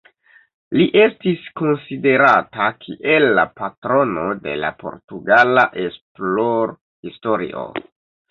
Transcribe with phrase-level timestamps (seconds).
[0.77, 7.67] Li estis konsiderata kiel la patrono de la Portugala esplorhistorio.